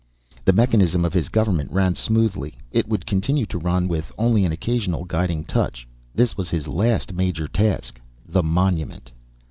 [0.45, 4.51] The mechanism of His government ran smoothly; it would continue to run, with only an
[4.51, 5.87] occasional guiding touch.
[6.15, 8.01] This was His last major task.
[8.27, 9.11] The monument.